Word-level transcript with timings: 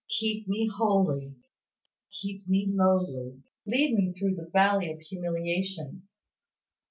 Keep 0.09 0.47
me 0.47 0.67
holy. 0.67 1.35
Keep 2.19 2.47
me 2.47 2.65
lowly. 2.67 3.43
Lead 3.67 3.93
me 3.93 4.11
through 4.17 4.33
the 4.33 4.49
valley 4.51 4.91
of 4.91 4.99
humiliation. 4.99 6.07